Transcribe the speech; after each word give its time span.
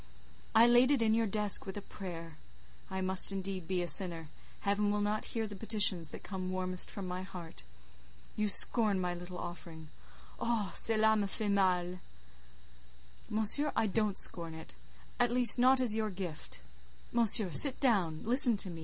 I 0.55 0.65
laid 0.65 0.89
it 0.89 1.03
in 1.03 1.13
your 1.13 1.27
desk 1.27 1.67
with 1.67 1.77
a 1.77 1.81
prayer: 1.83 2.37
I 2.89 3.01
must 3.01 3.31
indeed 3.31 3.67
be 3.67 3.83
a 3.83 3.87
sinner: 3.87 4.29
Heaven 4.61 4.89
will 4.89 4.99
not 4.99 5.25
hear 5.37 5.45
the 5.45 5.55
petitions 5.55 6.09
that 6.09 6.23
come 6.23 6.49
warmest 6.49 6.89
from 6.89 7.07
my 7.07 7.21
heart. 7.21 7.61
You 8.35 8.49
scorn 8.49 8.99
my 8.99 9.13
little 9.13 9.37
offering. 9.37 9.89
Oh, 10.39 10.71
cela 10.75 11.15
me 11.15 11.27
fait 11.27 11.49
mal!" 11.49 11.99
"Monsieur, 13.29 13.71
I 13.75 13.85
don't 13.85 14.17
scorn 14.17 14.55
it—at 14.55 15.29
least, 15.31 15.59
not 15.59 15.79
as 15.79 15.93
your 15.93 16.09
gift. 16.09 16.61
Monsieur, 17.11 17.51
sit 17.51 17.79
down; 17.79 18.21
listen 18.23 18.57
to 18.57 18.71
me. 18.71 18.79